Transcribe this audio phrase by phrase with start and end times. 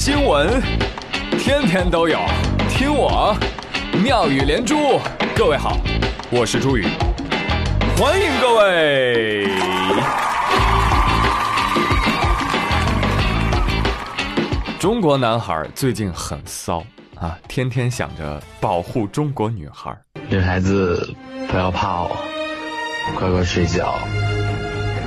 [0.00, 0.62] 新闻，
[1.38, 2.18] 天天都有，
[2.70, 3.36] 听我
[4.02, 4.98] 妙语连珠。
[5.36, 5.76] 各位好，
[6.30, 6.86] 我是朱宇，
[7.98, 9.46] 欢迎各位。
[14.78, 16.82] 中国男孩最近很骚
[17.16, 19.94] 啊，天天想着保护中国女孩。
[20.30, 21.14] 女孩子
[21.46, 22.10] 不要怕哦，
[23.18, 23.98] 乖乖睡觉，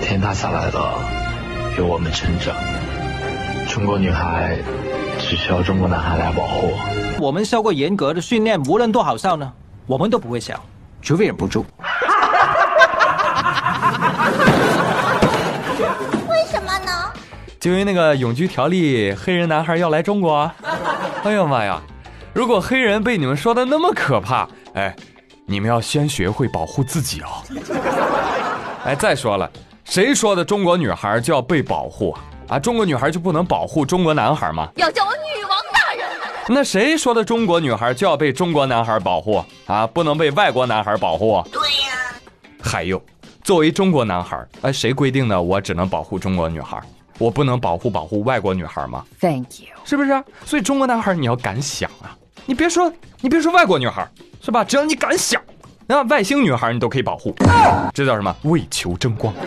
[0.01, 0.99] 天塌下来了，
[1.79, 2.53] 有我们撑着。
[3.73, 4.59] 中国女孩
[5.17, 6.73] 只需要中国男孩来保护。
[7.19, 9.51] 我们受过严格的训练，无论多好笑呢，
[9.87, 10.63] 我们都不会笑，
[11.01, 11.65] 除非忍不住。
[16.29, 17.11] 为什么呢？
[17.59, 20.51] 就因为那个永居条例，黑人男孩要来中国。
[21.23, 21.81] 哎呀妈呀！
[22.31, 24.95] 如果黑人被你们说的那么可怕，哎，
[25.47, 27.41] 你们要先学会保护自己哦。
[28.85, 29.49] 哎，再说了，
[29.83, 32.21] 谁说的中国女孩就要被保护啊？
[32.53, 34.69] 啊，中国女孩就不能保护中国男孩吗？
[34.75, 36.05] 要叫我女王大人。
[36.49, 39.87] 那谁说的中国女孩就要被中国男孩保护啊？
[39.87, 41.43] 不能被外国男孩保护？
[41.51, 42.13] 对呀。
[42.61, 43.01] 还有，
[43.43, 46.79] 作为中国男孩，哎，谁规定的我只能保护中国女孩？
[47.17, 50.23] 我不能保护保护外国女孩吗？Thank you，是不是？
[50.45, 52.15] 所以中国男孩你要敢想啊！
[52.45, 54.07] 你别说，你别说外国女孩，
[54.43, 54.63] 是吧？
[54.63, 55.41] 只要你敢想，
[55.87, 57.35] 那外星女孩你都可以保护。
[57.95, 58.35] 这叫什么？
[58.43, 59.33] 为求争光。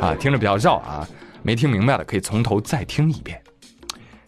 [0.00, 1.06] 啊，听着比较绕啊，
[1.42, 3.40] 没听明白的可以从头再听一遍。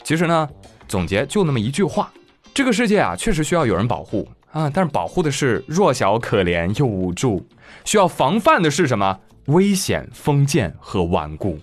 [0.05, 0.48] 其实呢，
[0.87, 2.12] 总结就那么一句话：
[2.53, 7.41] 这个世界啊，确实需要有人保护啊，但是保护的是弱小、可怜又无助；
[7.84, 9.19] 需要防范的是什么？
[9.47, 11.59] 危险、封建和顽固。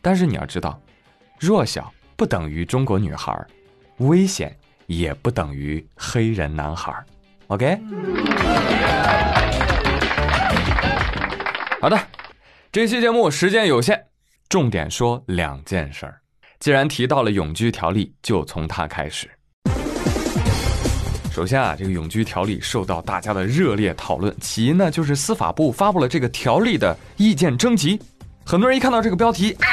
[0.00, 0.80] 但是你要知道，
[1.38, 3.34] 弱小不等于中国女孩，
[3.98, 4.54] 危险
[4.86, 6.92] 也不等于黑人男孩。
[7.46, 7.78] OK，
[11.80, 11.98] 好的。
[12.72, 14.02] 这期节目时间有限，
[14.48, 16.18] 重点说两件事儿。
[16.58, 19.28] 既然提到了永居条例，就从它开始。
[21.30, 24.34] 首先啊，这个永居条例受到大家的热烈讨论。
[24.40, 28.00] 起因呢，就是司法部发布了这个条例的意见征集，
[28.44, 29.66] 很多人一看到这个标题啊，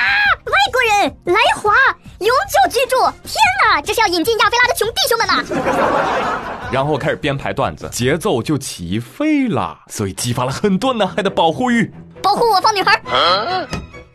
[0.46, 1.72] 外国人来华
[2.20, 6.70] 永久居住，天哪，这是要引进亚非拉的穷弟兄们呐！
[6.72, 11.92] 然后开始编排段子，节奏就起飞了，所以激发了很多男孩的保护欲。
[12.22, 13.02] 保护我方女孩，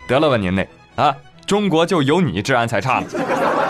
[0.07, 0.67] 得了吧您那
[1.03, 1.15] 啊！
[1.47, 3.07] 中国就有你治安才差了，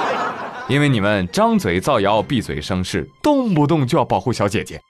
[0.69, 4.81] 因为你们张嘴造谣，闭嘴生事，动不动就要保护小姐姐。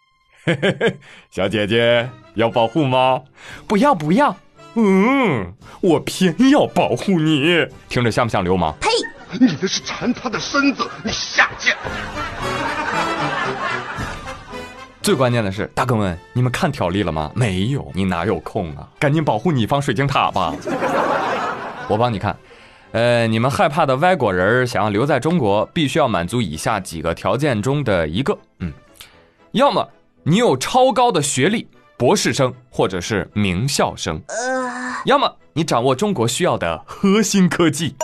[0.44, 0.98] 嘿嘿嘿
[1.30, 3.20] 小姐姐要保护吗？
[3.66, 4.36] 不要不要，
[4.74, 7.66] 嗯，我偏要保护你。
[7.88, 8.74] 听着像不像流氓？
[8.80, 8.88] 呸！
[9.40, 11.76] 你那是馋他的身子，你下贱。
[15.02, 17.30] 最关键的是，大哥们，你们看条例了吗？
[17.34, 18.88] 没有，你哪有空啊？
[18.98, 20.54] 赶紧保护你方水晶塔吧！
[21.88, 22.36] 我帮你看，
[22.92, 28.72] 呃，你们害怕的外国人想要留在中国，必须要满足以下几个条件中的一个，嗯，
[29.52, 29.86] 要么
[30.22, 31.66] 你有超高的学历，
[32.04, 37.96] 博士生或者是名校生，呃，要么你掌握中国需要的核心科技，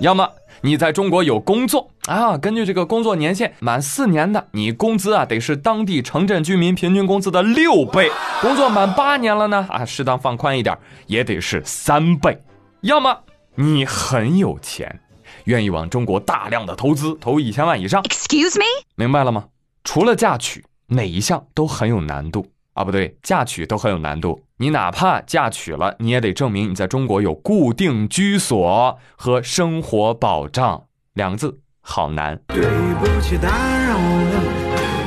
[0.00, 0.28] 要么。
[0.62, 2.36] 你在中国有工作啊？
[2.36, 8.08] 根据这个工作年限，满四年的，你工资啊得是当地城镇居民平均工资的六倍；
[8.40, 10.76] 工作满八年了呢，啊，适当放宽一点，
[11.06, 12.42] 也得是三倍。
[12.80, 13.16] 要么
[13.54, 14.98] 你很有钱，
[15.44, 18.02] 愿意往中国大量的投资，投一千万以上。
[18.02, 18.64] Excuse me，
[18.96, 19.44] 明白了吗？
[19.84, 22.44] 除了嫁娶，哪一项都很有难度。
[22.76, 24.38] 啊，不对，嫁娶都很有难度。
[24.58, 30.84] 你哪怕嫁娶了，你也得证明你在中国有固定居所和生活保障。
[31.14, 32.38] 两个字，好难。
[32.48, 32.60] 对
[33.00, 34.42] 不起，打扰了。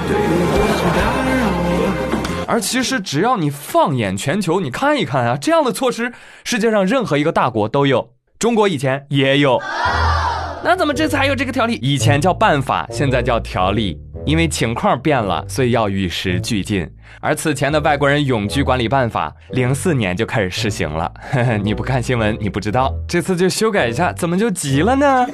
[0.07, 1.45] 对不起，打扰
[1.85, 2.45] 了。
[2.47, 6.11] 而其实，只要你放眼全球，你看一看啊，这样的措施，
[6.43, 9.61] 世界上任何一个大国都有，中国以前也有。
[10.63, 11.75] 那怎么这次还有这个条例？
[11.83, 13.97] 以前叫办法，现在叫条例。
[14.29, 16.87] 因为情况变了，所以要与时俱进。
[17.19, 21.11] 而此前的外国人永居管理办法，零四年就开始实行了。
[21.31, 22.93] 呵 呵你不看新闻，你不知道。
[23.07, 25.25] 这次就修改一下，怎么就急了呢？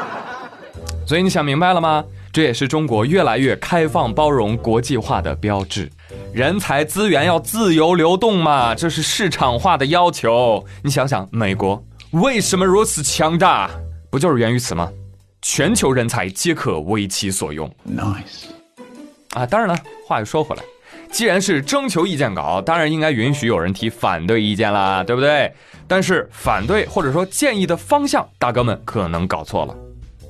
[1.08, 2.04] 所以你想明白了吗？
[2.30, 5.90] 这也是中国越来越开放、包容、国际化的标志。
[6.34, 10.62] 人才资源要自由流动嘛，这是市场化的要求。
[10.82, 13.70] 你想想，美国为什么如此强大？
[14.10, 14.90] 不就是源于此吗？
[15.46, 17.70] 全球人才皆可为其所用。
[17.86, 18.46] Nice，
[19.34, 19.76] 啊，当然了，
[20.06, 20.62] 话又说回来，
[21.12, 25.52] 既然是征求意见稿，当然应该允许有人提反对意见啦，对不对？
[25.86, 29.76] 但是反对或者说建议的方向，大哥们可能搞错了。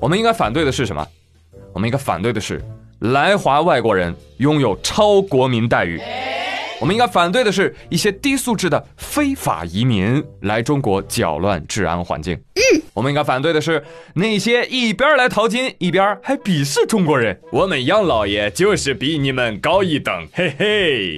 [0.01, 1.07] 我们应该反对的是什么？
[1.73, 2.61] 我们应该反对的是
[2.99, 5.97] 来华外国人拥有超国民待遇。
[6.79, 12.35] 我们应该反对的是一些低素质的非法移民来中国搅乱治安环境。
[12.55, 13.83] 嗯，我们应该反对的是
[14.13, 17.39] 那些一边来淘金，一边还鄙视中国人。
[17.51, 21.17] 我们杨老爷就是比你们高一等，嘿嘿。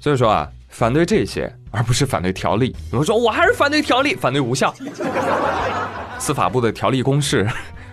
[0.00, 2.76] 所以说啊，反对这些，而不是反对条例。
[2.92, 4.74] 有人说我还是反对条例，反对无效。
[6.18, 7.48] 司法部的条例公示，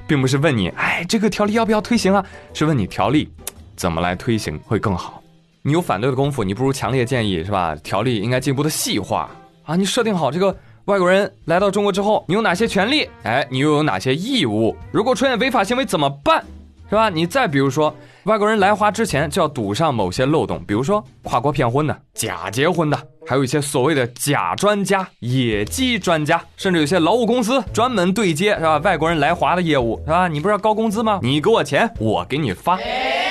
[0.05, 2.25] 并不是问你，哎，这个条例要不要推行啊？
[2.53, 3.29] 是问你条例
[3.77, 5.20] 怎么来推行会更好。
[5.63, 7.75] 你有反对的功夫，你不如强烈建议是吧？
[7.83, 9.29] 条例应该进一步的细化
[9.63, 9.75] 啊！
[9.75, 10.55] 你设定好这个
[10.85, 13.07] 外国人来到中国之后，你有哪些权利？
[13.23, 14.75] 哎，你又有哪些义务？
[14.91, 16.43] 如果出现违法行为怎么办？
[16.89, 17.09] 是吧？
[17.09, 28.77] 你再比如说，外国人来华之前就要堵上某些漏洞，比如说跨国骗婚的、假结婚的，还有一些所谓的假专家、野鸡专家，甚至有些劳务公司专门对接是吧？
[28.79, 30.27] 外国人来华的业务是吧？
[30.27, 31.19] 你不是要高工资吗？
[31.21, 32.77] 你给我钱，我给你发，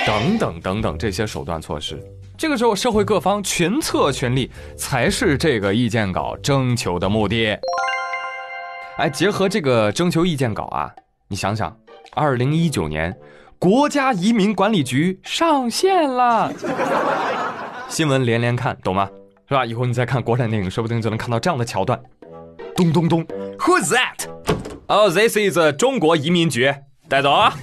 [0.07, 2.01] 等等等等这些手段措施。
[2.41, 7.55] 这个时候，社会各方群策群力，才是这个意见稿征求的目的。
[8.97, 10.91] 哎，结合这个征求意见稿啊，
[11.27, 11.77] 你想想，
[12.15, 13.15] 二零一九年，
[13.59, 16.51] 国家移民管理局上线了，
[17.87, 19.07] 新闻连连看，懂吗？
[19.47, 19.63] 是吧？
[19.63, 22.01] 以后你再看国产电影，说不定就能看到这样的桥段。
[22.75, 23.23] 咚咚咚
[23.59, 24.27] ，Who's that?
[24.87, 26.73] Oh, this is 中国移民局，
[27.07, 27.53] 带走啊！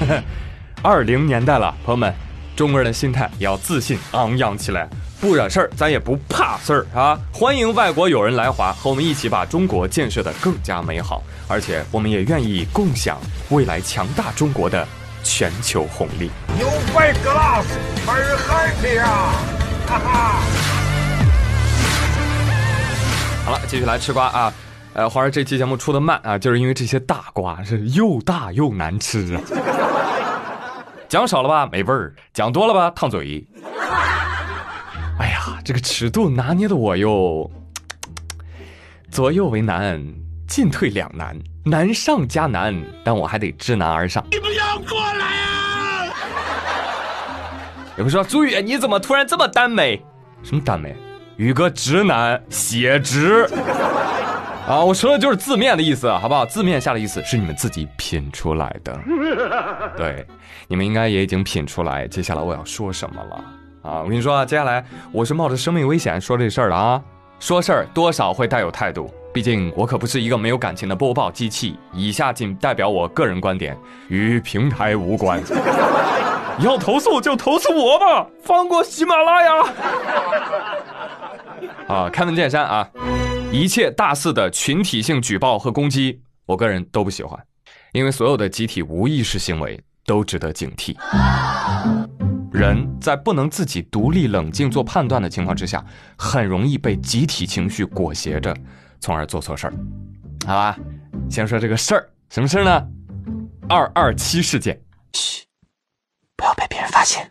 [0.86, 2.14] 二零年代了，朋友们，
[2.54, 4.86] 中国人的心态也要自信昂扬起来，
[5.18, 7.18] 不惹事儿，咱也不怕事儿啊！
[7.32, 13.16] 欢迎外国友人来华，和我们一起把中国建设的更加美好，而且我们也愿意共享
[13.48, 14.86] 未来强大中国的
[15.22, 16.30] 全球红利。
[16.60, 17.64] You fight glass,
[18.06, 19.32] very happy 啊！
[19.86, 20.42] 哈哈。
[23.46, 24.52] 好了，继续来吃瓜啊！
[24.92, 29.40] 呃，华儿这期节目出的慢啊，就是因为这些大瓜是又大又难吃啊。
[31.14, 33.46] 讲少了吧没味儿，讲多了吧烫嘴。
[35.20, 37.48] 哎呀，这个尺度拿捏的我又
[39.12, 40.04] 左右为难，
[40.48, 42.74] 进退两难，难上加难，
[43.04, 44.26] 但我还得知难而上。
[44.28, 46.12] 你不要过来啊！
[47.96, 50.04] 有人说朱宇，你怎么突然这么耽美？
[50.42, 50.96] 什么耽美？
[51.36, 53.48] 宇哥直男写直。
[54.66, 56.46] 啊，我说的就是字面的意思，好不好？
[56.46, 58.98] 字面下的意思是你们自己品出来的。
[59.94, 60.26] 对，
[60.66, 63.44] 你们应该也已经品出来，接下来我要说什么了
[63.82, 64.00] 啊！
[64.02, 64.82] 我跟你说啊，接下来
[65.12, 66.98] 我是冒着生命危险说这事儿的啊，
[67.38, 71.78] 说事儿多少会带有态度，毕竟我可不是一个没有感情的播报机器。
[71.92, 73.76] 以下仅代表我个人观点，
[74.08, 75.42] 与平台无关。
[76.60, 79.52] 要投诉就投诉我吧，放过喜马拉雅。
[81.86, 82.88] 啊，开门见山啊！
[83.54, 87.40] 一切大肆的群体性举报和攻击，我个人都不喜欢，
[87.92, 90.96] 因为所有的集体无意识行为都值得警惕。
[92.52, 95.86] 人在不能自己独立冷静做判断的情况之下，
[96.18, 98.52] 很容易被集体情绪裹挟着，
[98.98, 99.74] 从而做错事儿。
[100.44, 100.76] 好吧，
[101.30, 102.88] 先说这个事儿，什么事儿呢？
[103.68, 104.76] 二二七事件。
[105.12, 105.43] 嘘，
[106.44, 107.26] 不要被别人发现。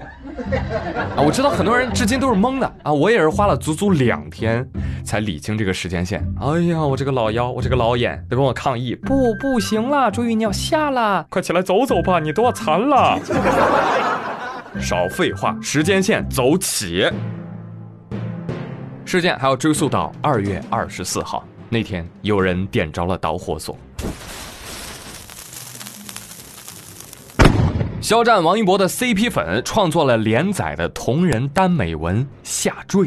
[1.15, 4.68] 啊，我知道很多人至今都是懵的啊，我也是花了足足两天
[5.06, 6.25] 才理清这个时间线。
[6.42, 13.19] 哎呀，我这个老腰，我这个老眼，得跟我抗议，不，不行了，朱宇你要下了，快起来走走吧，你都要残了。
[14.81, 17.07] 少废话，时间线走起。
[19.06, 23.77] 事件还要追溯到二月二十四号那天，有人点着了导火索。
[28.03, 33.03] 肖战、王一博的 CP 粉创作了连载的同人耽美文《下坠》。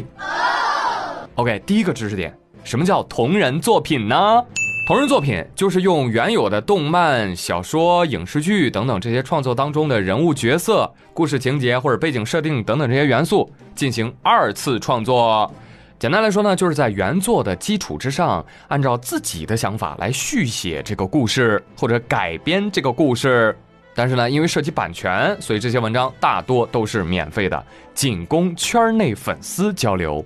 [1.35, 4.43] OK，第一个知识点，什么叫同人作品呢？
[4.87, 15.53] 同人作品就是用原有的动漫、小说、影视剧等等这些创作当中的人物角色、故事情节或者背景设定等等这些元素进行二次创作。
[15.99, 23.55] 简单来说呢，就是在原作的基础之上，按照自己的想法来续写这个故事或者改编这个故事。
[23.97, 30.23] 但是呢，因为涉及版权，所以这些文章大多都是免费的，仅供圈内粉丝交流。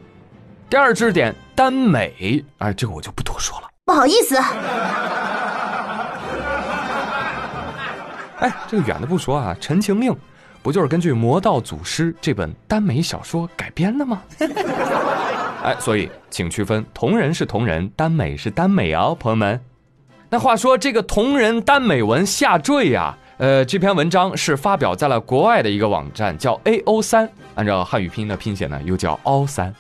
[0.70, 3.70] 第二知识点，耽美，哎，这个我就不多说了。
[3.86, 4.36] 不好意思，
[8.40, 10.12] 哎，这个远的不说啊，《陈情令》
[10.62, 14.22] 不就是根据《魔道祖师》这本耽美小说改编的吗？
[15.64, 19.58] 哎，所以请区分，同人是同人，耽美是耽美哦，朋友们。
[20.30, 23.18] 那话说这个同人耽美文下坠呀。
[23.42, 29.74] 呃，这篇文章是发表在了国外的一个网站，叫 A O 三，按照汉语拼音的拼写呢，又叫凹三。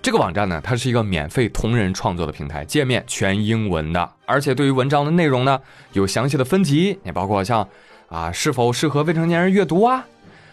[0.00, 5.60] 这个网站呢，它是一个免费同人创作的平台，界面全英文的，而且对于文章的内容呢，
[5.94, 7.66] 有详细的分级，也包括像
[8.08, 10.06] 啊是否适合未成年人阅读啊，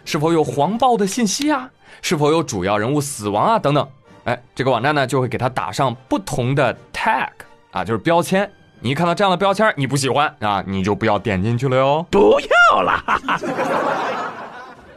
[0.03, 1.69] 是否有黄暴的信息啊？
[2.01, 3.59] 是否有主要人物死亡啊？
[3.59, 3.87] 等等。
[4.23, 7.29] 哎，这个网站呢就会给它打上不同的 tag
[7.69, 8.51] 啊，就是标签。
[8.81, 12.05] 你一看到这样的标签，你不喜欢啊，你就不要点进去了哟。
[12.11, 12.97] 不要到了，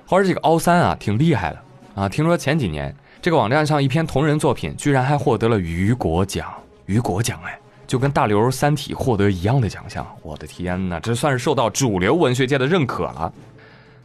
[0.06, 1.62] 话说这个凹三啊，挺厉害的
[1.94, 2.08] 啊。
[2.08, 6.52] 听说前几年这个网站上一篇同人作品，居然还获得了雨果奖。
[6.86, 10.06] 雨果奖哎，就跟大刘《三体》获得一样的奖项。
[10.22, 13.32] 我的天哪，这算是受到主流文学界的认可了。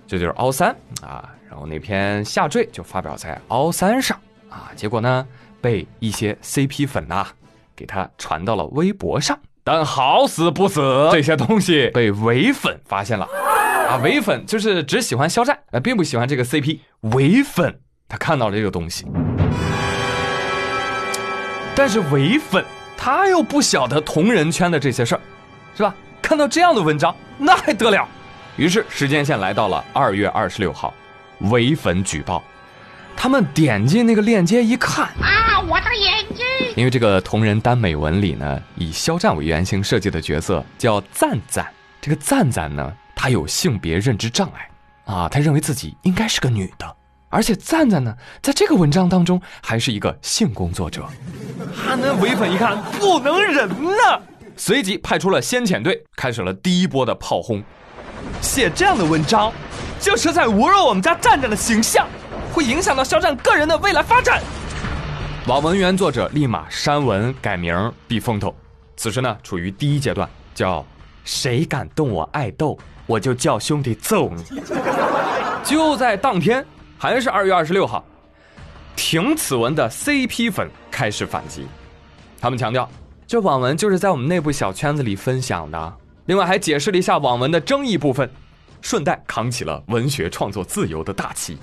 [0.06, 1.30] 这就是凹三啊。
[1.50, 5.26] 然后那篇下坠就发表在凹三上啊，结果呢
[5.62, 7.28] 被一些 CP 粉呐
[7.76, 9.38] 给他传到了微博上。
[9.64, 13.26] 但好死不死，这些东西被伪粉发现了
[13.90, 13.96] 啊！
[14.04, 16.80] 伪粉就是只喜欢肖战，呃，并不喜欢这个 CP。
[17.14, 17.80] 伪粉
[18.10, 19.06] 他看到了这个东西，
[21.74, 22.64] 但是伪粉
[22.98, 25.22] 他又不晓得同人圈的这些事儿，
[25.78, 25.96] 是吧？
[26.22, 28.06] 看到这样的文章，那还得了？
[28.58, 30.94] 于是时间线来到了二月二十六号，
[31.52, 32.44] 伪粉举报，
[33.16, 35.06] 他们点进那个链接一看。
[35.22, 36.43] 啊我的眼睛！
[36.76, 41.72] 因为这个同人耽美文里呢，以肖战为原型设计的角色叫赞赞。
[42.02, 44.70] 这个赞赞呢，他有性别认知障碍
[45.06, 46.96] 啊，他认为自己应该是个女的。
[47.30, 51.06] 而且赞赞呢，在这个文章当中还是一个性工作者。
[51.76, 54.20] 他那唯粉一看不能忍呐，
[54.58, 57.64] 随即派出了先遣队，开始了第一波的炮轰。
[58.42, 59.52] 写这样的文章，
[60.00, 62.08] 就是在侮辱我们家赞赞的形象，
[62.52, 64.42] 会影响到肖战个人的未来发展。
[65.46, 68.56] 网文原作者立马删文改名避风头，
[68.96, 70.86] 此时呢处于第一阶段，叫
[71.26, 74.62] 谁敢动我爱豆，我就叫兄弟揍你。
[75.62, 76.66] 就在当天，
[76.98, 78.02] 还是二月二十六号，
[78.96, 81.68] 停此文的 CP 粉开始反击，
[82.40, 82.90] 他们强调
[83.28, 85.94] 这网文就是在我们内部小圈子里分享的，
[86.26, 88.32] 另外还解释了一下网文的争议部分，
[88.80, 91.58] 顺带扛起了文学创作自由的大旗。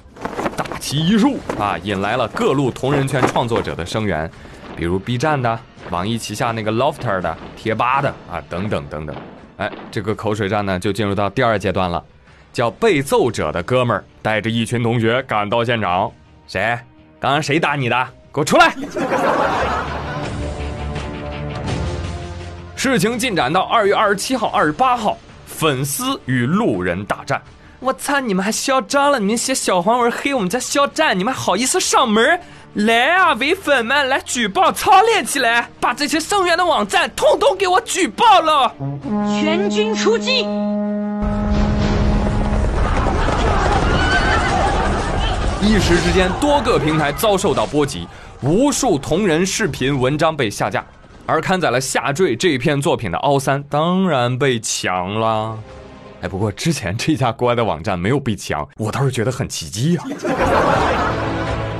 [0.80, 4.28] 大旗一竖啊，引来了各路同人圈创作者的声援，
[4.74, 5.60] 比如 B 站的、
[5.90, 9.14] 网易旗下那个 Lofter 的、贴吧的啊，等等等等。
[9.58, 12.02] 哎，这个口水战呢，就进入到第二阶段了，
[12.50, 16.10] 叫被揍者的哥们儿带着一群同学赶到现场。
[16.46, 16.78] 谁？
[17.20, 18.08] 刚刚谁打你的？
[18.32, 18.74] 给我出来！
[22.74, 27.42] 事情进展到二月二十七号、二十八号，粉丝与路人大战。
[27.82, 28.20] 我操！
[28.20, 29.18] 你们还嚣张了？
[29.18, 32.38] 你们写小黄文黑我们家肖战，你们还好意思上门？
[32.74, 38.70] 来啊，伪粉们，来举报，操练起来，把这些声援的网站通通给我举报了！
[39.40, 40.46] 全军出击！
[45.62, 48.06] 一时之间，多个平台遭受到波及，
[48.42, 50.84] 无数同人视频文章被下架，
[51.24, 55.58] 而刊载了下坠这篇作品的凹三当然被抢了。
[56.22, 60.04] 哎，不过之前这家国外的网站没有被抢，我倒是觉得很奇迹啊。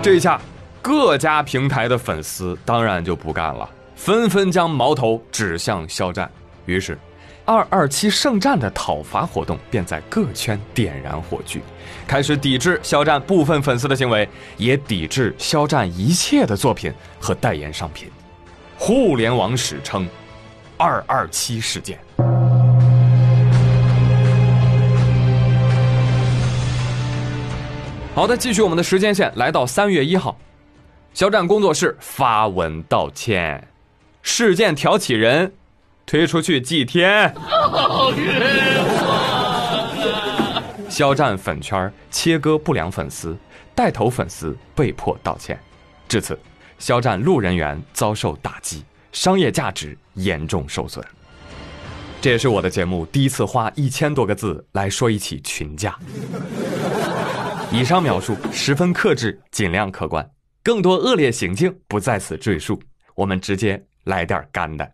[0.03, 0.41] 这一下，
[0.81, 6.31] 各家平台的粉丝当然就不干了，纷纷将矛头指向肖战。
[6.65, 6.99] 于是，
[7.45, 11.61] 二二七圣战的讨伐活动便在各圈点燃火炬，
[12.07, 18.09] 开始抵制肖战部分粉丝的行为，也抵制肖战一切的作品和代言商品。
[18.79, 20.09] 互联网史称
[20.79, 21.99] “二二七事件”。
[28.21, 30.39] 好的，继续我们的时间线，来到三月一号，
[31.15, 33.67] 肖战工作室发文道歉，
[34.21, 35.51] 事件挑起人
[36.05, 40.63] 推出去祭天，好冤枉！
[40.91, 43.35] 肖战粉圈切割不良粉丝，
[43.75, 45.59] 带头粉丝被迫道歉，
[46.07, 46.39] 至此，
[46.79, 51.03] 肖战路人缘遭受打击，商业价值严重受损。
[52.21, 55.99] 这也是我的节目第一次花一千多个字来说一起群架。
[57.73, 60.29] 以上描述十分克制，尽量客观，
[60.61, 62.81] 更多恶劣行径不在此赘述。
[63.15, 64.91] 我们直接来点干的。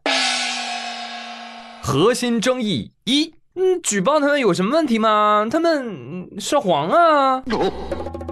[1.83, 5.47] 核心争议一：嗯，举报他们有什么问题吗？
[5.51, 7.41] 他们涉黄啊？
[7.41, 7.73] 哈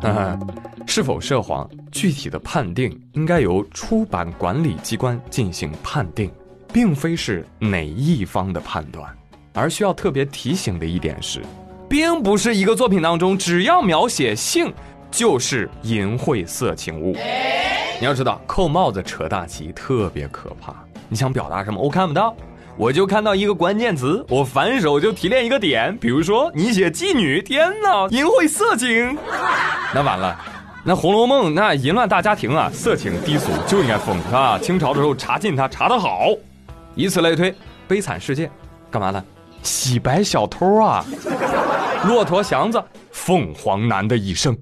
[0.04, 0.38] 嗯，
[0.86, 6.30] 是否涉黄，具体的判定应该由出版管理机关进行判定，
[6.70, 9.10] 并非是哪一方的判断。
[9.54, 11.40] 而需要特别提醒的一点是。
[11.94, 14.74] 并不是一个作品当中只要描写性
[15.12, 17.16] 就是淫秽色情物。
[18.00, 20.74] 你要知道，扣帽子扯大旗特别可怕。
[21.08, 21.80] 你想表达什么？
[21.80, 22.34] 我看不到，
[22.76, 25.96] 我就看到一个关键词，我反手就提炼一个点。
[25.98, 29.16] 比如说，你写妓女，天哪，淫秽色情，
[29.94, 30.36] 那完了。
[30.82, 34.58] 那《红楼梦》那淫乱大家庭啊，色情低俗就应该封啊？
[34.58, 36.30] 清朝的时候查禁它查得好，
[36.96, 37.54] 以此类推，
[37.86, 38.50] 悲惨世界
[38.90, 39.24] 干嘛呢？
[39.64, 41.04] 洗白小偷啊！
[42.04, 42.80] 骆驼祥子
[43.10, 44.56] 凤凰男的一生，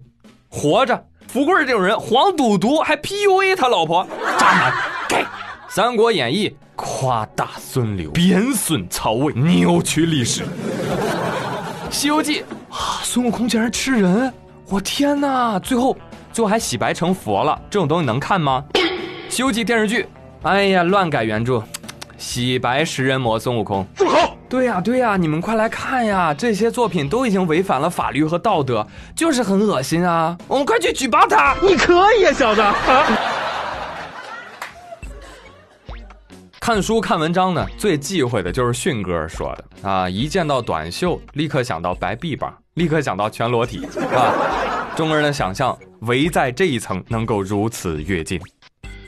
[0.48, 1.04] 活着。
[1.26, 4.06] 富贵这种人，黄赌毒还 PUA 他老婆，
[4.38, 4.72] 渣男。
[5.08, 5.16] 给
[5.68, 10.42] 《三国演义》夸大孙刘，贬损曹魏，扭曲历史。
[11.90, 12.40] 《西游记》
[12.70, 14.32] 啊，孙悟空竟然吃人，
[14.68, 15.58] 我天哪！
[15.58, 15.96] 最后
[16.32, 18.62] 最后还洗白成佛了，这种东西能看吗？
[19.28, 20.06] 《西游记》电视剧，
[20.42, 21.62] 哎呀，乱改原著，
[22.18, 23.86] 洗白食人魔孙悟空。
[23.96, 24.31] 住口！
[24.52, 26.34] 对呀对呀，你们快来看呀！
[26.34, 30.36] 这些作品都已经违反了法律和道德，就是很恶心啊！
[30.46, 31.56] 我们快去举报他！
[31.62, 32.62] 你可以啊，小子！
[36.60, 40.06] 看书看文章呢，最忌讳的就是迅哥说的啊！
[40.06, 44.92] 一见到短袖，立刻想到白臂膀，立刻想到全裸体， 啊！
[44.94, 48.38] 中国人的想象围在这一层能够如此跃进。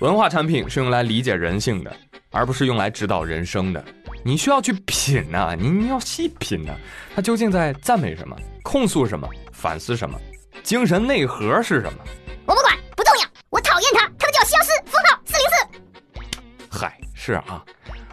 [0.00, 1.94] 文化产品是用来理解人性的，
[2.30, 3.84] 而不是用来指导人生的。
[4.26, 6.72] 你需要去品呐，你你要细品呐，
[7.14, 10.18] 他究竟在赞美什么，控诉什么，反思什么，
[10.62, 11.98] 精神内核是什么？
[12.46, 13.28] 我不管，不重要。
[13.50, 16.30] 我讨厌他，他们叫消失封号四零四。
[16.70, 17.62] 嗨，是啊，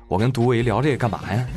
[0.10, 1.48] 我跟独维聊这个干嘛呀？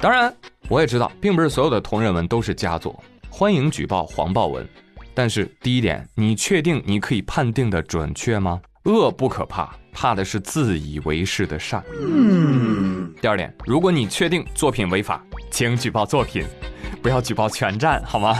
[0.00, 0.34] 当然，
[0.70, 4.66] 我也知道，并不是所有的同人文都是佳作，欢迎举报黄暴文。
[5.12, 8.62] 但是第一点，你确定你可以判定的准确吗？
[8.86, 9.70] 恶不可怕。
[9.92, 11.82] 怕的是自以为是的善。
[11.98, 13.10] 嗯。
[13.20, 16.44] 第二点，如果你确定作品违法，请举报作品，
[17.02, 18.38] 不要举报全站，好吗？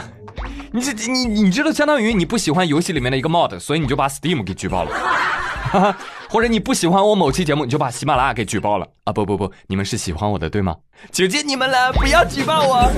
[0.70, 5.96] 你这你你知道，相当于你不喜欢游戏里面的一个 mod，所以你就把 Steam 给举报了。
[6.28, 8.86] 或者你不喜欢我某期节目，你就把喜马拉雅给举报了。
[9.04, 10.76] 啊不不不，你们是喜欢我的对吗？
[11.10, 12.92] 求求你们了，不要举报我。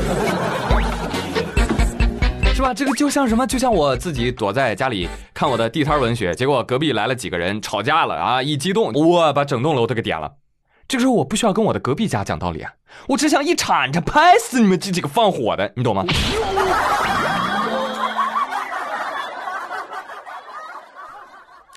[2.59, 2.75] 是吧？
[2.75, 3.47] 这个就像什么？
[3.47, 8.43] 就像我自己躲在家里看我的地摊文学，结果隔壁来了几个人吵架了啊！
[8.43, 10.29] 一激动，我把整栋楼都给点了。
[10.89, 12.73] 这个时候我不需要跟我的隔壁家讲道理啊，
[13.07, 16.05] 我只想一铲子拍死你们这几个放火的，你懂吗？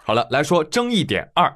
[0.03, 1.53] 好了，来说争议点二：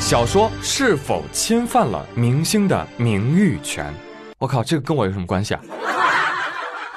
[0.00, 3.94] 小说是否侵犯了明星的名誉权？
[4.38, 5.60] 我靠，这个跟我有什么关系啊？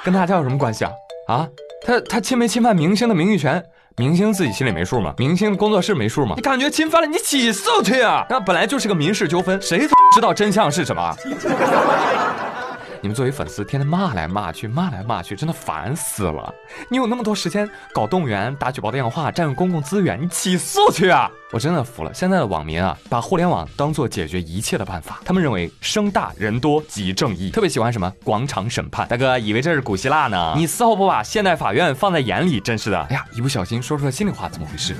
[0.02, 0.90] 跟大家有什么关系啊？
[1.28, 1.46] 啊，
[1.84, 3.62] 他他侵没侵犯明星的名誉权？
[3.98, 5.12] 明星自己心里没数吗？
[5.18, 6.32] 明星工作室没数吗？
[6.36, 8.24] 你感觉侵犯了，你起诉去啊！
[8.30, 11.14] 那本来就是个民事纠纷，谁知道真相是什么？
[13.00, 16.52] 你们作为粉丝，天天骂来骂去，骂来骂去，真的烦死了。
[16.88, 21.30] 你有那么多时间搞动员、打举报电话、占用公共资源，你起诉去啊！
[21.52, 25.20] 我真的服了，现在的网民啊，把互联网当做解决一切的办法。
[25.24, 29.06] 他们认为声大人多即正义，特别喜欢什么广场审判。
[29.08, 30.54] 大哥以为这是古希腊呢？
[30.56, 33.00] 你丝毫不把现代法院放在眼里，真是的。
[33.10, 34.94] 哎呀，一不小心说出了心里话，怎么回事？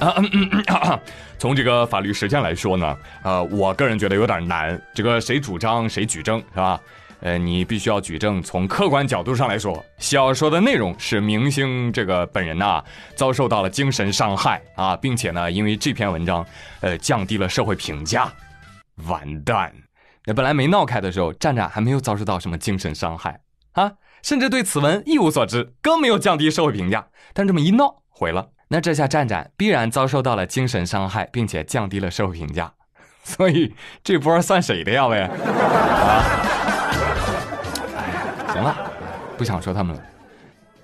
[0.00, 0.98] 啊嗯嗯啊！
[1.38, 4.80] 从这个法律实践来说呢，呃，我个人觉得有点难。
[4.94, 6.80] 这个谁主张谁举证是吧？
[7.20, 8.42] 呃，你必须要举证。
[8.42, 12.82] 从客观角度上来说，小说的内容是明星这个本人呐
[13.14, 16.44] 遭受到了精神伤害啊，并且呢，因为这篇文章，
[16.80, 18.32] 呃，降低了社会评价。
[19.06, 19.72] 完蛋！
[20.24, 23.40] 那本来没闹开的时候，站站还没有遭受到什么精神伤害
[23.72, 27.06] 啊，甚至对此文一无所知，更没有降低社会评价。
[27.34, 28.48] 但这么一闹，毁了。
[28.72, 32.72] 那这下战战必然遭受到了精神伤害，并且降低了社会评价，
[33.24, 35.08] 所以这波算谁的呀？
[35.08, 35.26] 喂，啊，
[37.98, 38.76] 哎，行了，
[39.36, 40.02] 不想说他们了。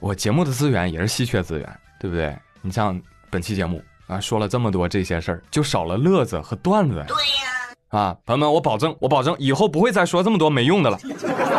[0.00, 2.36] 我节目的资源也是稀缺资源，对不对？
[2.60, 6.94] 你像本期节目啊，说了这么多这些事儿，就少了乐子和段子。
[7.06, 7.46] 对呀。
[7.90, 10.98] 啊，朋友们，我保证，我保证以后不会再说这么多没用的了。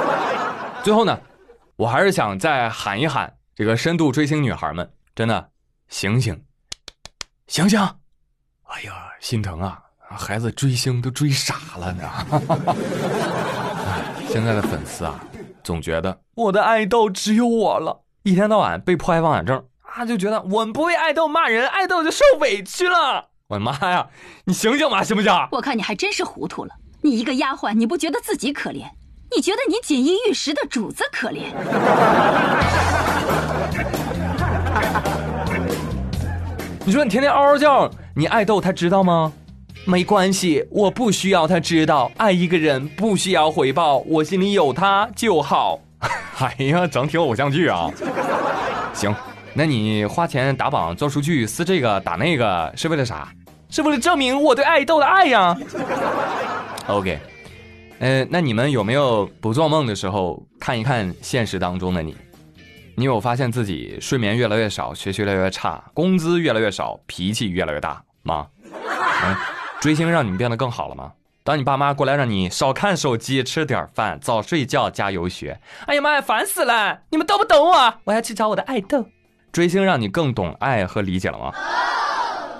[0.83, 1.17] 最后呢，
[1.77, 5.49] 我还是想再喊一喊这个深度追星女孩们，真的。
[5.89, 6.43] 醒醒，
[7.47, 7.79] 醒醒！
[8.63, 9.79] 哎呀，心疼啊！
[10.09, 12.03] 孩子追星都追傻了呢。
[14.29, 15.19] 现在的粉丝啊，
[15.63, 23.29] 总觉得我的爱豆只有我了，一天到晚被迫害妄想症啊，就觉得我们不为爱豆骂人，爱豆就受委屈了。
[23.47, 24.07] 我的妈呀！
[24.43, 25.31] 你醒醒吧，行不行？
[25.51, 26.75] 我看你还真是糊涂了。
[27.01, 28.83] 你一个丫鬟，你不觉得自己可怜？
[29.35, 31.51] 你觉得你锦衣玉食的主子可怜？
[36.87, 39.33] 你说你天天嗷嗷叫，你爱豆他知道吗？
[39.83, 42.09] 没关系，我不需要他知道。
[42.15, 45.81] 爱一个人不需要回报，我心里有他就好。
[46.39, 47.91] 哎呀，整挺偶像剧啊！
[48.93, 49.13] 行，
[49.53, 53.27] 那你花钱打榜做数据撕这个打那个是为了啥？
[53.69, 55.57] 是为了证明我对爱豆的爱呀。
[56.87, 57.19] OK，
[57.99, 62.15] 呃，那你们有没有不做梦的时候看一看现实当中的你？
[62.99, 68.47] 你有发现自己睡眠越来越少，学习越来越差，工资越来越少，脾气越来越大吗？
[68.73, 69.35] 嗯，
[69.79, 71.11] 追星让你们变得更好了吗？
[71.43, 75.59] 当你爸妈过来让你少看手机，吃点饭，早睡觉，加油学。
[75.85, 77.01] 哎呀妈呀，烦死了！
[77.11, 77.93] 你们懂不懂我？
[78.05, 79.05] 我要去找我的爱豆。
[79.51, 81.53] 追星让你更懂爱和理解了吗？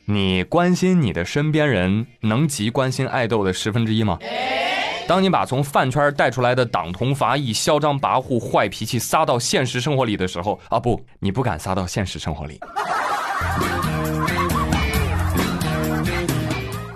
[0.05, 4.19] 你关心你的身边人，能及关心爱豆的十分之一吗？
[5.07, 12.59] 当你把从饭圈带出来的党同伐异、嚣张跋扈、坏脾气撒到现实生活里的时候，啊不，你不敢撒到现实生活里。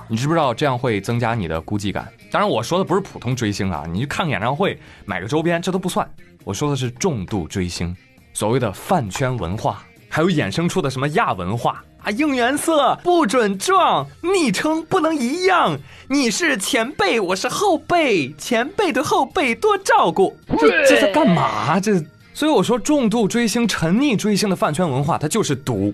[0.10, 2.12] 你知不知道这样会增加你的孤寂感？
[2.30, 6.06] 当然，我说的不是普通追星啊，你去看个演唱会、买个周边，这都不算。
[6.44, 7.96] 我说的是重度追星，
[8.34, 21.80] 所谓的饭圈文化，还有衍生出的什么亚文化啊，应援色不准撞，昵称不能一样，你是前辈，我是后辈，前辈对后辈多照顾，这这在干嘛？
[21.80, 25.94] 这，所以我说重度追星、沉溺追星的饭圈文化，它就是毒。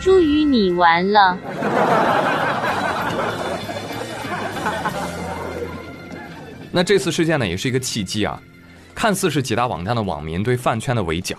[0.00, 1.38] 朱宇，你完了。
[6.72, 8.40] 那这次事件呢，也是一个契机啊。
[8.96, 11.36] 看似是几大网站的网民对饭圈的围剿，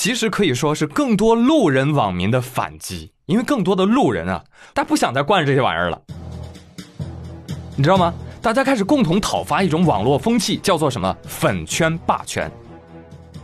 [0.00, 3.10] 其实可以说是更多路人网民的反击。
[3.26, 6.00] 因为更多的路人啊，他不想再惯着这些玩意儿了。
[7.74, 8.14] 你知道吗？
[8.40, 12.48] 大家开始共同讨伐一种网络风气，叫做什么“粉圈霸权”。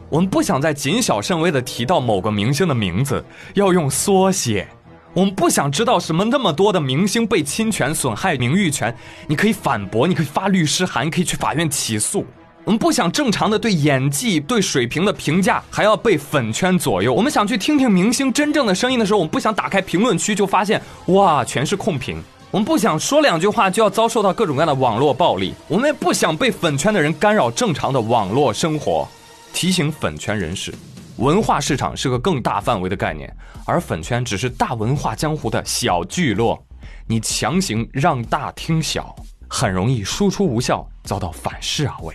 [0.09, 4.69] 我们不想再谨小慎微的提到某个明星的名字，要用缩写。
[5.13, 12.25] 我们不想知道什么那么多的明星被侵权、损害名誉权，你可以反驳，你可以发律师函，可以去法院起诉。
[12.65, 17.13] 我们不想正常的对演技、对水平的评价还要被粉圈左右。
[17.13, 22.23] 我们想去听听明星真正的声音的时候，我们不想打开评论区就发现哇，全是控评。
[22.51, 25.53] 我们不想说两句话就要遭受到各种各样的网络暴力。
[25.69, 29.07] 我们也不想被粉圈的人干扰正常的网络生活。
[29.53, 30.73] 提醒粉圈人士，
[31.19, 33.31] 文化市场是个更大范围的概念，
[33.67, 36.59] 而粉圈只是大文化江湖的小聚落。
[37.07, 39.15] 你强行让大听小。
[39.55, 41.97] 很容易输出无效，遭到反噬啊！
[42.03, 42.13] 喂，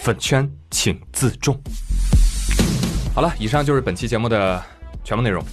[0.00, 1.54] 粉圈请自重。
[3.14, 4.62] 好了，以上就是本期节目的
[5.04, 5.44] 全部内容。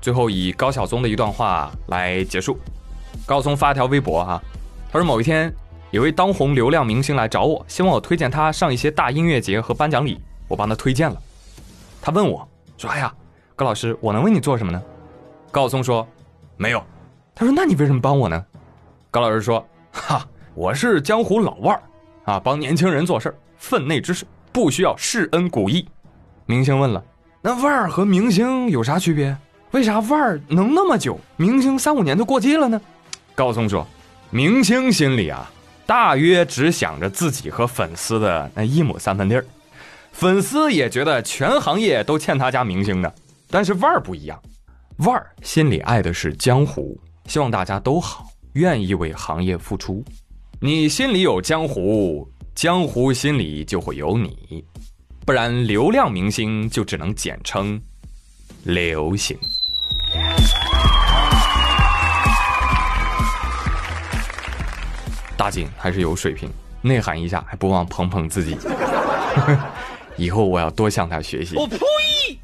[0.00, 2.56] 最后以高晓松的一段话来结束。
[3.26, 4.40] 高晓松发条微博哈，
[4.92, 5.52] 他说某一天
[5.90, 11.20] 有位当红流量明星来找我，希望我推荐他上一些大音乐节和颁奖礼，我帮他推荐了。
[12.00, 13.12] 他问我说：“哎呀，
[13.56, 14.80] 高老师，我能为你做什么呢？”
[15.50, 16.06] 高晓松说
[16.56, 16.80] ：“没有。”
[17.34, 18.46] 他说：“那你为什么帮我呢？”
[19.10, 19.66] 高老师说。
[19.98, 21.82] 哈，我是江湖老腕儿，
[22.24, 25.86] 啊，帮年轻人做事儿，分内之事不需要施恩古义。
[26.46, 27.02] 明星问了，
[27.42, 29.36] 那腕儿和明星有啥区别？
[29.72, 32.80] 为啥腕儿能那么久，明星三五年就过季了呢？
[33.34, 33.86] 高松说，
[34.30, 35.50] 明星心里啊，
[35.84, 39.44] 大约只想着自己和粉丝的那一亩三分地儿，
[40.12, 43.12] 粉丝也觉得全行业都欠他家明星的。
[43.50, 44.40] 但是腕儿不一样，
[44.98, 48.26] 腕儿心里爱的是江湖，希望大家都好。
[48.54, 50.04] 愿意为行业付出，
[50.60, 54.64] 你心里有江湖，江湖心里就会有你，
[55.24, 57.80] 不然流量明星就只能简称
[58.64, 59.38] 流行。
[65.36, 66.50] 大景还是有水平，
[66.82, 68.56] 内涵一下还不忘捧捧自己，
[70.16, 71.54] 以后我要多向他学习。
[71.56, 71.78] 我呸！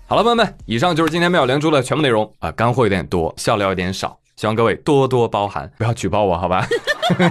[0.06, 4.16] 好了，朋友们，以上就是今天妙连珠的全部内容啊，干货有点多，笑料有点少。
[4.36, 6.66] 希望各位多多包涵，不要举报我，好吧？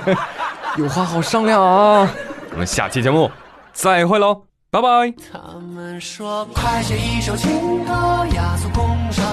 [0.78, 2.10] 有话好商量啊！
[2.52, 3.30] 我们下期节目
[3.74, 4.88] 再会喽，拜拜。
[5.32, 7.92] 他们说快写一首情歌，
[8.34, 9.26] 压缩工伤，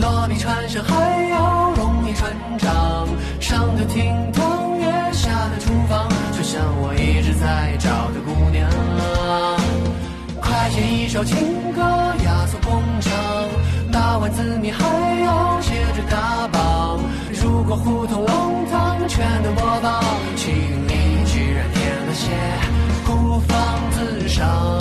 [0.00, 3.08] 落笔传神还要容易传唱。
[3.40, 8.70] 上得厅堂，也下得厨房，就像我一直在找的姑娘。
[10.40, 11.80] 快写一首情歌，
[12.24, 13.12] 压缩工伤，
[14.10, 14.84] 打完字你还
[15.20, 16.98] 要写着打榜。
[17.40, 20.02] 如果胡同弄堂全都播放，
[20.34, 22.28] 请你居然添了些
[23.06, 23.56] 孤芳
[23.92, 24.80] 自赏。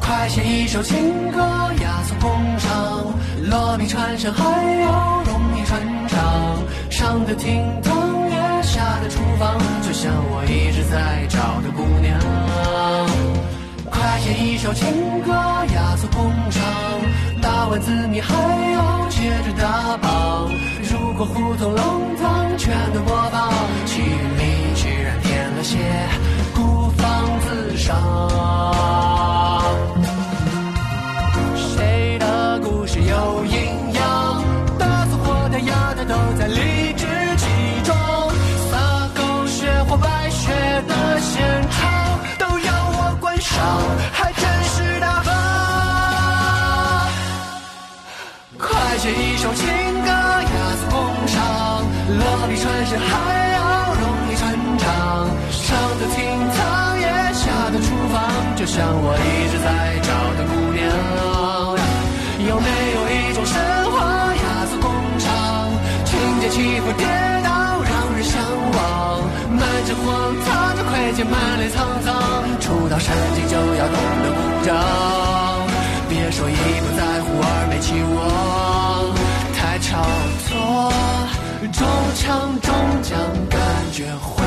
[0.00, 1.38] 快写一首情歌，
[1.82, 3.14] 压缩工厂，
[3.48, 6.58] 落笔传神，还要容易传唱，
[6.90, 7.94] 上得厅堂，
[8.28, 12.18] 也下得厨房，就像我一直在找的姑娘。
[13.90, 14.86] 快写一首情
[15.22, 16.62] 歌，压缩工厂，
[17.40, 18.34] 打完字你还
[18.72, 20.50] 要接着打榜。
[20.90, 23.50] 如果胡同弄堂全都播放，
[23.86, 25.78] 曲里居然添了些
[27.76, 27.94] 上。
[31.54, 34.44] 谁的故事有营养？
[34.78, 37.46] 大错或掉牙的都在理直气
[37.84, 37.96] 壮。
[38.70, 40.50] 撒狗血或白雪
[40.88, 43.56] 的现场，都要我观赏，
[44.12, 45.34] 还真是大方。
[48.58, 49.66] 快写一首情
[50.02, 50.46] 歌，压
[50.80, 51.84] 缩工厂，
[52.18, 53.10] 落笔传神，还
[53.52, 53.58] 要
[53.94, 54.44] 容易传
[54.78, 54.84] 唱。
[55.50, 56.16] 上得厅
[56.54, 56.58] 堂，
[58.56, 60.80] 就像我一直在找的姑娘。
[62.48, 63.54] 有没有一种神
[63.92, 64.88] 话，压缩工
[65.18, 65.28] 厂，
[66.06, 67.04] 情节起伏跌
[67.44, 68.40] 宕，让人向
[68.72, 69.20] 往。
[69.52, 70.08] 满城荒
[70.40, 72.08] 唐的亏欠，满脸沧桑，
[72.58, 74.72] 初到山顶就要懂得鼓掌。
[76.08, 79.12] 别说一不在乎，二没期望，
[79.52, 80.00] 太炒
[80.48, 80.56] 作，
[81.72, 83.18] 中枪中奖，
[83.50, 83.60] 感
[83.92, 84.42] 觉会